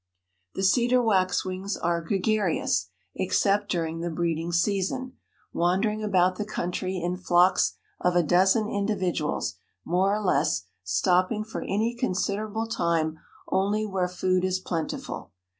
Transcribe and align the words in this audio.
The 0.55 0.63
cedar 0.63 0.99
waxwings 0.99 1.77
are 1.77 2.01
gregarious, 2.01 2.87
except 3.13 3.69
during 3.69 3.99
the 3.99 4.09
breeding 4.09 4.51
season, 4.51 5.13
wandering 5.53 6.03
about 6.03 6.37
the 6.37 6.43
country 6.43 6.97
in 6.97 7.17
flocks 7.17 7.75
of 7.99 8.15
a 8.15 8.23
dozen 8.23 8.67
individuals, 8.67 9.57
more 9.85 10.11
or 10.15 10.19
less, 10.19 10.63
stopping 10.83 11.43
for 11.43 11.61
any 11.61 11.93
considerable 11.95 12.65
time 12.65 13.19
only 13.49 13.85
where 13.85 14.07
food 14.07 14.43
is 14.43 14.57
plentiful. 14.57 15.33